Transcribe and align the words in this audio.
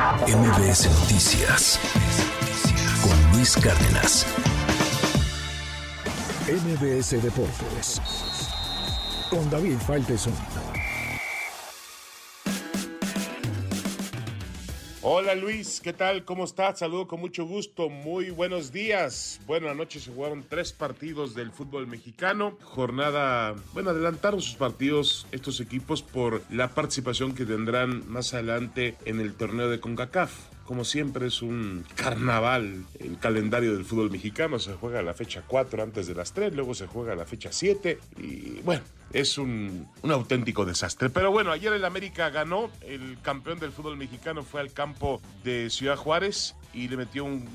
MBS 0.00 0.88
Noticias 1.00 1.78
con 3.02 3.32
Luis 3.32 3.54
Cárdenas. 3.54 4.26
MBS 6.48 7.22
Deportes 7.22 8.00
con 9.28 9.50
David 9.50 9.76
Faitelson. 9.86 10.32
Hola 15.02 15.34
Luis, 15.34 15.80
¿qué 15.80 15.94
tal? 15.94 16.26
¿Cómo 16.26 16.44
estás? 16.44 16.80
Saludo 16.80 17.08
con 17.08 17.20
mucho 17.20 17.46
gusto. 17.46 17.88
Muy 17.88 18.28
buenos 18.28 18.70
días. 18.70 19.40
Bueno, 19.46 19.70
anoche 19.70 19.98
se 19.98 20.12
jugaron 20.12 20.44
tres 20.46 20.74
partidos 20.74 21.34
del 21.34 21.52
fútbol 21.52 21.86
mexicano. 21.86 22.58
Jornada, 22.62 23.54
bueno, 23.72 23.90
adelantaron 23.90 24.42
sus 24.42 24.56
partidos 24.56 25.26
estos 25.32 25.58
equipos 25.60 26.02
por 26.02 26.42
la 26.50 26.68
participación 26.68 27.34
que 27.34 27.46
tendrán 27.46 28.06
más 28.10 28.34
adelante 28.34 28.94
en 29.06 29.20
el 29.20 29.32
torneo 29.32 29.70
de 29.70 29.80
CONCACAF 29.80 30.32
como 30.70 30.84
siempre 30.84 31.26
es 31.26 31.42
un 31.42 31.84
carnaval 31.96 32.84
el 33.00 33.18
calendario 33.18 33.74
del 33.74 33.84
fútbol 33.84 34.08
mexicano. 34.08 34.60
Se 34.60 34.74
juega 34.74 35.02
la 35.02 35.14
fecha 35.14 35.42
4 35.44 35.82
antes 35.82 36.06
de 36.06 36.14
las 36.14 36.32
3, 36.32 36.54
luego 36.54 36.76
se 36.76 36.86
juega 36.86 37.16
la 37.16 37.26
fecha 37.26 37.50
7 37.50 37.98
y 38.18 38.60
bueno, 38.60 38.80
es 39.12 39.36
un, 39.36 39.88
un, 40.02 40.12
auténtico 40.12 40.64
desastre. 40.64 41.10
Pero 41.10 41.32
bueno, 41.32 41.50
ayer 41.50 41.72
el 41.72 41.84
América 41.84 42.30
ganó, 42.30 42.70
el 42.82 43.18
campeón 43.20 43.58
del 43.58 43.72
fútbol 43.72 43.96
mexicano 43.96 44.44
fue 44.44 44.60
al 44.60 44.72
campo 44.72 45.20
de 45.42 45.70
Ciudad 45.70 45.96
Juárez 45.96 46.54
y 46.72 46.86
le 46.86 46.98
metió 46.98 47.24
un 47.24 47.48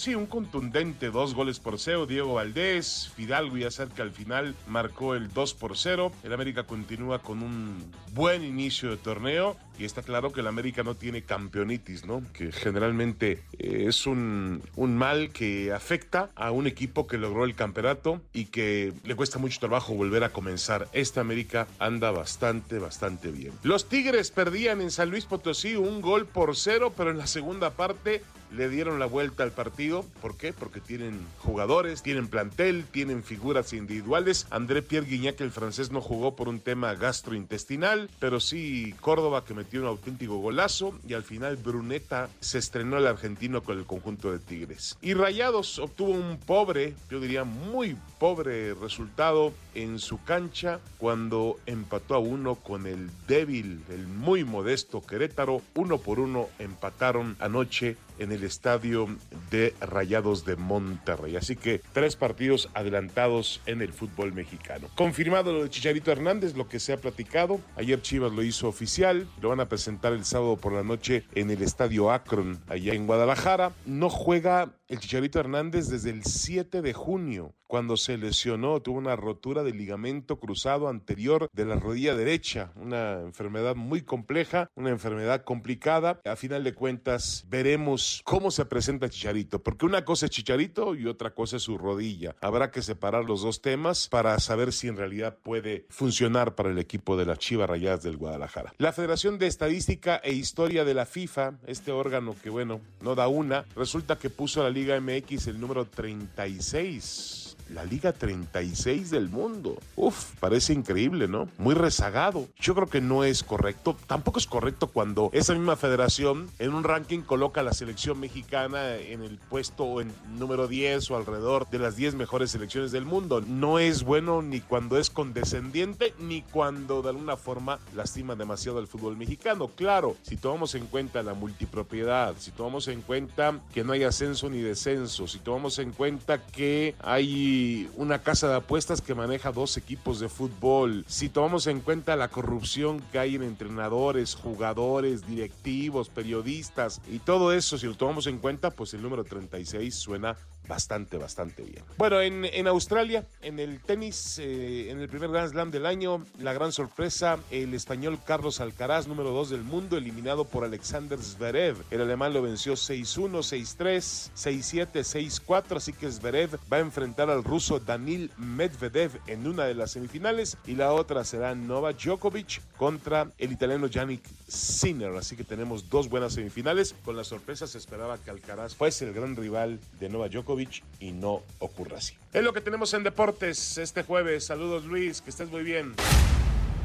Sí, 0.00 0.14
un 0.14 0.24
contundente 0.24 1.10
dos 1.10 1.34
goles 1.34 1.60
por 1.60 1.78
cero. 1.78 2.06
Diego 2.06 2.32
Valdés, 2.32 3.12
Fidalgo 3.14 3.58
ya 3.58 3.70
cerca 3.70 4.02
al 4.02 4.12
final 4.12 4.54
marcó 4.66 5.14
el 5.14 5.30
2 5.30 5.52
por 5.52 5.76
0. 5.76 6.10
El 6.22 6.32
América 6.32 6.62
continúa 6.62 7.18
con 7.18 7.42
un 7.42 7.84
buen 8.14 8.42
inicio 8.42 8.88
de 8.88 8.96
torneo 8.96 9.58
y 9.78 9.84
está 9.84 10.00
claro 10.00 10.32
que 10.32 10.40
el 10.40 10.46
América 10.46 10.82
no 10.82 10.94
tiene 10.94 11.20
campeonitis, 11.20 12.06
¿no? 12.06 12.22
Que 12.32 12.50
generalmente 12.50 13.42
eh, 13.58 13.84
es 13.88 14.06
un, 14.06 14.62
un 14.74 14.96
mal 14.96 15.32
que 15.32 15.70
afecta 15.70 16.30
a 16.34 16.50
un 16.50 16.66
equipo 16.66 17.06
que 17.06 17.18
logró 17.18 17.44
el 17.44 17.54
campeonato 17.54 18.22
y 18.32 18.46
que 18.46 18.94
le 19.04 19.14
cuesta 19.14 19.38
mucho 19.38 19.60
trabajo 19.60 19.92
volver 19.92 20.24
a 20.24 20.30
comenzar. 20.30 20.88
Esta 20.94 21.20
América 21.20 21.66
anda 21.78 22.10
bastante, 22.10 22.78
bastante 22.78 23.30
bien. 23.30 23.52
Los 23.64 23.86
Tigres 23.86 24.30
perdían 24.30 24.80
en 24.80 24.90
San 24.90 25.10
Luis 25.10 25.26
Potosí 25.26 25.76
un 25.76 26.00
gol 26.00 26.24
por 26.24 26.56
cero, 26.56 26.90
pero 26.96 27.10
en 27.10 27.18
la 27.18 27.26
segunda 27.26 27.68
parte 27.68 28.22
le 28.52 28.68
dieron 28.68 28.98
la 28.98 29.06
vuelta 29.06 29.42
al 29.42 29.52
partido. 29.52 30.04
¿Por 30.20 30.36
qué? 30.36 30.52
Porque 30.52 30.80
tienen 30.80 31.20
jugadores, 31.38 32.02
tienen 32.02 32.28
plantel, 32.28 32.84
tienen 32.90 33.22
figuras 33.22 33.72
individuales. 33.72 34.46
André 34.50 34.82
Pierre 34.82 35.06
Guignac, 35.06 35.40
el 35.40 35.50
francés, 35.50 35.90
no 35.90 36.00
jugó 36.00 36.36
por 36.36 36.48
un 36.48 36.60
tema 36.60 36.94
gastrointestinal, 36.94 38.10
pero 38.18 38.40
sí 38.40 38.94
Córdoba 39.00 39.44
que 39.44 39.54
metió 39.54 39.80
un 39.80 39.86
auténtico 39.86 40.38
golazo 40.38 40.98
y 41.06 41.14
al 41.14 41.22
final 41.22 41.56
Bruneta 41.56 42.28
se 42.40 42.58
estrenó 42.58 42.98
el 42.98 43.06
argentino 43.06 43.62
con 43.62 43.78
el 43.78 43.86
conjunto 43.86 44.32
de 44.32 44.38
Tigres. 44.38 44.96
Y 45.00 45.14
Rayados 45.14 45.78
obtuvo 45.78 46.12
un 46.12 46.38
pobre, 46.38 46.94
yo 47.10 47.20
diría 47.20 47.44
muy 47.44 47.96
pobre 48.18 48.74
resultado 48.74 49.52
en 49.74 49.98
su 49.98 50.22
cancha 50.24 50.80
cuando 50.98 51.58
empató 51.66 52.14
a 52.14 52.18
uno 52.18 52.56
con 52.56 52.86
el 52.86 53.10
débil, 53.26 53.82
el 53.88 54.06
muy 54.06 54.44
modesto 54.44 55.04
Querétaro. 55.04 55.62
Uno 55.74 55.98
por 55.98 56.20
uno 56.20 56.48
empataron 56.58 57.36
anoche 57.40 57.96
en 58.20 58.32
el 58.32 58.44
estadio 58.44 59.08
de 59.50 59.74
Rayados 59.80 60.44
de 60.44 60.56
Monterrey. 60.56 61.36
Así 61.36 61.56
que 61.56 61.80
tres 61.92 62.14
partidos 62.14 62.68
adelantados 62.74 63.60
en 63.66 63.82
el 63.82 63.92
fútbol 63.92 64.32
mexicano. 64.32 64.88
Confirmado 64.94 65.52
lo 65.52 65.64
de 65.64 65.70
Chicharito 65.70 66.12
Hernández, 66.12 66.54
lo 66.56 66.68
que 66.68 66.78
se 66.78 66.92
ha 66.92 66.98
platicado. 66.98 67.60
Ayer 67.76 68.00
Chivas 68.00 68.32
lo 68.32 68.42
hizo 68.42 68.68
oficial. 68.68 69.26
Lo 69.40 69.48
van 69.48 69.60
a 69.60 69.68
presentar 69.68 70.12
el 70.12 70.24
sábado 70.24 70.56
por 70.56 70.72
la 70.72 70.84
noche 70.84 71.24
en 71.34 71.50
el 71.50 71.62
estadio 71.62 72.12
Akron, 72.12 72.60
allá 72.68 72.94
en 72.94 73.06
Guadalajara. 73.06 73.72
No 73.86 74.10
juega 74.10 74.72
el 74.88 74.98
Chicharito 75.00 75.40
Hernández 75.40 75.88
desde 75.88 76.10
el 76.10 76.24
7 76.24 76.82
de 76.82 76.92
junio, 76.92 77.54
cuando 77.70 77.96
se 77.96 78.18
lesionó, 78.18 78.82
tuvo 78.82 78.98
una 78.98 79.14
rotura 79.14 79.62
del 79.62 79.78
ligamento 79.78 80.40
cruzado 80.40 80.88
anterior 80.88 81.48
de 81.52 81.64
la 81.64 81.76
rodilla 81.76 82.16
derecha, 82.16 82.72
una 82.74 83.20
enfermedad 83.20 83.76
muy 83.76 84.02
compleja, 84.02 84.68
una 84.74 84.90
enfermedad 84.90 85.44
complicada. 85.44 86.20
A 86.24 86.34
final 86.34 86.64
de 86.64 86.74
cuentas, 86.74 87.44
veremos 87.48 88.09
cómo 88.24 88.50
se 88.50 88.64
presenta 88.64 89.08
Chicharito, 89.08 89.62
porque 89.62 89.86
una 89.86 90.04
cosa 90.04 90.26
es 90.26 90.32
Chicharito 90.32 90.94
y 90.94 91.06
otra 91.06 91.30
cosa 91.30 91.56
es 91.56 91.62
su 91.62 91.78
rodilla. 91.78 92.36
Habrá 92.40 92.70
que 92.70 92.82
separar 92.82 93.24
los 93.24 93.42
dos 93.42 93.62
temas 93.62 94.08
para 94.08 94.38
saber 94.38 94.72
si 94.72 94.88
en 94.88 94.96
realidad 94.96 95.38
puede 95.42 95.86
funcionar 95.88 96.54
para 96.54 96.70
el 96.70 96.78
equipo 96.78 97.16
de 97.16 97.26
las 97.26 97.38
Chivas 97.38 97.68
Rayadas 97.68 98.02
del 98.02 98.16
Guadalajara. 98.16 98.72
La 98.78 98.92
Federación 98.92 99.38
de 99.38 99.46
Estadística 99.46 100.16
e 100.16 100.32
Historia 100.32 100.84
de 100.84 100.94
la 100.94 101.06
FIFA, 101.06 101.54
este 101.66 101.92
órgano 101.92 102.34
que 102.42 102.50
bueno, 102.50 102.80
no 103.00 103.14
da 103.14 103.28
una, 103.28 103.64
resulta 103.76 104.18
que 104.18 104.30
puso 104.30 104.60
a 104.60 104.64
la 104.64 104.70
Liga 104.70 105.00
MX 105.00 105.48
el 105.48 105.60
número 105.60 105.84
36 105.84 107.49
la 107.74 107.84
Liga 107.84 108.12
36 108.12 109.10
del 109.10 109.28
mundo. 109.28 109.78
Uf, 109.96 110.34
parece 110.40 110.72
increíble, 110.72 111.28
¿no? 111.28 111.48
Muy 111.58 111.74
rezagado. 111.74 112.48
Yo 112.58 112.74
creo 112.74 112.88
que 112.88 113.00
no 113.00 113.24
es 113.24 113.42
correcto. 113.42 113.96
Tampoco 114.06 114.38
es 114.38 114.46
correcto 114.46 114.88
cuando 114.88 115.30
esa 115.32 115.54
misma 115.54 115.76
federación 115.76 116.50
en 116.58 116.74
un 116.74 116.84
ranking 116.84 117.20
coloca 117.20 117.60
a 117.60 117.64
la 117.64 117.72
selección 117.72 118.18
mexicana 118.20 118.96
en 118.96 119.22
el 119.22 119.38
puesto 119.38 120.00
en 120.00 120.12
número 120.38 120.68
10 120.68 121.10
o 121.10 121.16
alrededor 121.16 121.68
de 121.70 121.78
las 121.78 121.96
10 121.96 122.14
mejores 122.14 122.50
selecciones 122.50 122.92
del 122.92 123.04
mundo. 123.04 123.40
No 123.40 123.78
es 123.78 124.02
bueno 124.02 124.42
ni 124.42 124.60
cuando 124.60 124.98
es 124.98 125.10
condescendiente 125.10 126.14
ni 126.18 126.42
cuando 126.42 127.02
de 127.02 127.10
alguna 127.10 127.36
forma 127.36 127.78
lastima 127.94 128.34
demasiado 128.34 128.78
al 128.78 128.86
fútbol 128.86 129.16
mexicano. 129.16 129.68
Claro, 129.68 130.16
si 130.22 130.36
tomamos 130.36 130.74
en 130.74 130.86
cuenta 130.86 131.22
la 131.22 131.34
multipropiedad, 131.34 132.34
si 132.38 132.50
tomamos 132.50 132.88
en 132.88 133.02
cuenta 133.02 133.60
que 133.72 133.84
no 133.84 133.92
hay 133.92 134.02
ascenso 134.02 134.48
ni 134.50 134.60
descenso, 134.60 135.26
si 135.26 135.38
tomamos 135.38 135.78
en 135.78 135.92
cuenta 135.92 136.44
que 136.46 136.94
hay 137.00 137.59
una 137.96 138.22
casa 138.22 138.48
de 138.48 138.56
apuestas 138.56 139.00
que 139.00 139.14
maneja 139.14 139.52
dos 139.52 139.76
equipos 139.76 140.20
de 140.20 140.28
fútbol, 140.28 141.04
si 141.08 141.28
tomamos 141.28 141.66
en 141.66 141.80
cuenta 141.80 142.16
la 142.16 142.28
corrupción 142.28 143.00
que 143.12 143.18
hay 143.18 143.34
en 143.34 143.42
entrenadores, 143.42 144.34
jugadores, 144.34 145.26
directivos, 145.26 146.08
periodistas 146.08 147.00
y 147.10 147.18
todo 147.18 147.52
eso, 147.52 147.78
si 147.78 147.86
lo 147.86 147.94
tomamos 147.94 148.26
en 148.26 148.38
cuenta, 148.38 148.70
pues 148.70 148.94
el 148.94 149.02
número 149.02 149.24
36 149.24 149.94
suena 149.94 150.36
bastante, 150.70 151.18
bastante 151.18 151.64
bien. 151.64 151.84
Bueno, 151.98 152.20
en, 152.20 152.44
en 152.44 152.68
Australia, 152.68 153.26
en 153.42 153.58
el 153.58 153.80
tenis, 153.80 154.38
eh, 154.38 154.90
en 154.90 155.00
el 155.00 155.08
primer 155.08 155.30
Grand 155.30 155.50
Slam 155.50 155.72
del 155.72 155.84
año, 155.84 156.24
la 156.38 156.52
gran 156.52 156.70
sorpresa, 156.70 157.38
el 157.50 157.74
español 157.74 158.20
Carlos 158.24 158.60
Alcaraz, 158.60 159.08
número 159.08 159.30
2 159.30 159.50
del 159.50 159.64
mundo, 159.64 159.96
eliminado 159.96 160.44
por 160.44 160.64
Alexander 160.64 161.18
Zverev. 161.18 161.76
El 161.90 162.02
alemán 162.02 162.32
lo 162.32 162.42
venció 162.42 162.74
6-1, 162.74 163.40
6-3, 163.40 164.30
6-7, 164.36 165.42
6-4, 165.44 165.76
así 165.76 165.92
que 165.92 166.10
Zverev 166.10 166.56
va 166.72 166.76
a 166.76 166.80
enfrentar 166.80 167.30
al 167.30 167.42
ruso 167.50 167.80
Danil 167.80 168.30
Medvedev 168.38 169.10
en 169.26 169.44
una 169.44 169.64
de 169.64 169.74
las 169.74 169.90
semifinales 169.90 170.56
y 170.66 170.76
la 170.76 170.92
otra 170.92 171.24
será 171.24 171.56
Novak 171.56 172.00
Djokovic 172.00 172.62
contra 172.76 173.26
el 173.38 173.50
italiano 173.50 173.88
Yannick 173.88 174.22
Sinner. 174.46 175.16
Así 175.16 175.36
que 175.36 175.42
tenemos 175.42 175.90
dos 175.90 176.08
buenas 176.08 176.34
semifinales. 176.34 176.94
Con 177.04 177.16
la 177.16 177.24
sorpresa 177.24 177.66
se 177.66 177.78
esperaba 177.78 178.18
que 178.18 178.30
Alcaraz 178.30 178.76
fuese 178.76 179.04
el 179.08 179.12
gran 179.12 179.34
rival 179.34 179.80
de 179.98 180.08
Novak 180.08 180.30
Djokovic 180.30 180.84
y 181.00 181.10
no 181.10 181.42
ocurra 181.58 181.98
así. 181.98 182.14
Es 182.32 182.44
lo 182.44 182.52
que 182.52 182.60
tenemos 182.60 182.94
en 182.94 183.02
deportes 183.02 183.78
este 183.78 184.04
jueves. 184.04 184.44
Saludos 184.46 184.84
Luis, 184.84 185.20
que 185.20 185.30
estés 185.30 185.50
muy 185.50 185.64
bien. 185.64 185.96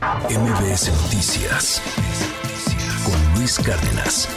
MBS 0.00 0.90
Noticias 1.02 1.82
con 3.04 3.34
Luis 3.34 3.58
Cárdenas. 3.58 4.28